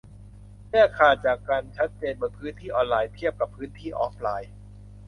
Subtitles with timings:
[0.71, 4.51] แยกขาดจากกันชัดเจนบนพื้นที่ออนไลน์ เทียบกับพื้นที่ออฟไลน์